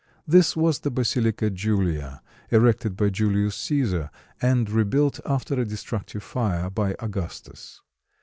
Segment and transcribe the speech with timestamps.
[0.25, 4.09] This was the Basilica Julia, erected by Julius Cæsar,
[4.41, 7.81] and rebuilt, after a destructive fire, by Augustus.